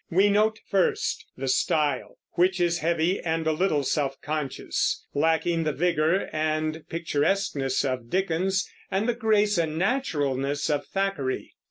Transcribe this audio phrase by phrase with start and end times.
[0.09, 5.73] We note first the style, which is heavy and a little self conscious, lacking the
[5.73, 11.53] vigor and picturesqueness of Dickens, and the grace and naturalness of Thackeray.